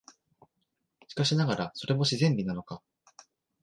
[1.07, 2.81] しかしながら、それも自然美なのか、